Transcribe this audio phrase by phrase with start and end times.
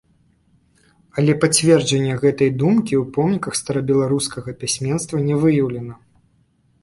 [1.21, 5.93] Але пацвярджэння гэтай думкі ў помніках старабеларускага пісьменства не выяўлена.